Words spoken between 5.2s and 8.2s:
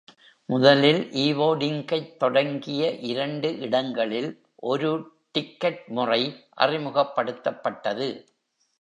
"Ticket" முறை அறிமுகப்படுத்தப்பட்டது.